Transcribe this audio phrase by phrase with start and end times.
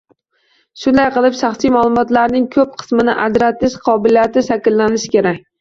[0.83, 5.47] Shunday qilib, shaxsiy maʼlumotlarning koʻp qismini ajratish qobiliyati shakllanishi kerak